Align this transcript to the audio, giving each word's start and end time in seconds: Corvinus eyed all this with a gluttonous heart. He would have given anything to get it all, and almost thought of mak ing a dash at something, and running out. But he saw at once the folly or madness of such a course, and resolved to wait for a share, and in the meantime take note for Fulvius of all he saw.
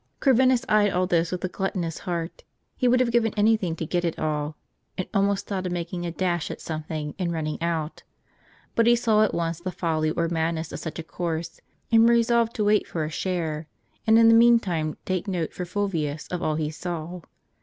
Corvinus 0.19 0.65
eyed 0.67 0.89
all 0.91 1.05
this 1.05 1.31
with 1.31 1.43
a 1.45 1.47
gluttonous 1.47 1.99
heart. 1.99 2.43
He 2.75 2.87
would 2.87 2.99
have 2.99 3.11
given 3.11 3.35
anything 3.37 3.75
to 3.75 3.85
get 3.85 4.03
it 4.03 4.17
all, 4.17 4.57
and 4.97 5.07
almost 5.13 5.45
thought 5.45 5.67
of 5.67 5.71
mak 5.71 5.93
ing 5.93 6.07
a 6.07 6.11
dash 6.11 6.49
at 6.49 6.59
something, 6.59 7.13
and 7.19 7.31
running 7.31 7.61
out. 7.61 8.01
But 8.73 8.87
he 8.87 8.95
saw 8.95 9.21
at 9.23 9.31
once 9.31 9.59
the 9.61 9.69
folly 9.71 10.09
or 10.09 10.27
madness 10.27 10.71
of 10.71 10.79
such 10.79 10.97
a 10.97 11.03
course, 11.03 11.61
and 11.91 12.09
resolved 12.09 12.55
to 12.55 12.63
wait 12.65 12.87
for 12.87 13.03
a 13.05 13.11
share, 13.11 13.67
and 14.07 14.17
in 14.17 14.27
the 14.27 14.33
meantime 14.33 14.97
take 15.05 15.27
note 15.27 15.53
for 15.53 15.65
Fulvius 15.65 16.27
of 16.31 16.41
all 16.41 16.55
he 16.55 16.71
saw. 16.71 17.21